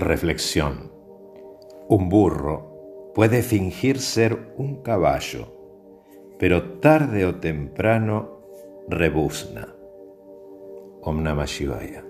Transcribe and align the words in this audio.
Reflexión. 0.00 0.90
Un 1.88 2.08
burro 2.08 3.12
puede 3.14 3.42
fingir 3.42 3.98
ser 3.98 4.54
un 4.56 4.82
caballo, 4.82 5.52
pero 6.38 6.80
tarde 6.80 7.26
o 7.26 7.34
temprano 7.34 8.40
rebuzna. 8.88 9.68
Om 11.02 11.22
Namah 11.22 11.46
Shivaya. 11.46 12.09